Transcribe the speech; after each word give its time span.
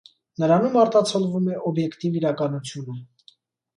Նրանում 0.43 0.77
արտացոլվում 0.83 1.51
է 1.57 1.61
օբեկտիվ 1.73 2.19
իրականությունը։ 2.23 2.99